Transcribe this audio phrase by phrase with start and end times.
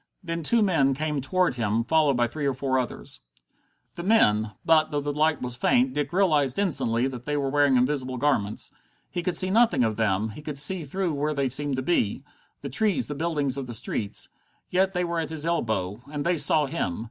[0.23, 3.19] Then two men came toward him, followed by three or four others.
[3.93, 7.75] The men but, though the light was faint, Dick realized instantly that they were wearing
[7.77, 8.71] invisible garments.
[9.11, 12.23] He could see nothing of them; he could see through where they seemed to be
[12.61, 14.27] the trees, the buildings of the streets.
[14.71, 16.01] Yet they were at his elbow.
[16.11, 16.99] And they saw him.